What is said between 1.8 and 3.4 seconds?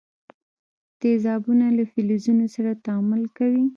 فلزونو سره تعامل